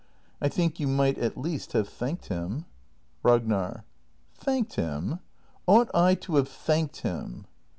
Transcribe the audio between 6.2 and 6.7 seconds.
have